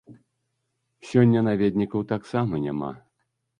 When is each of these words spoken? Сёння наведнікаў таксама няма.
Сёння 1.09 1.45
наведнікаў 1.49 2.01
таксама 2.15 2.53
няма. 2.67 2.93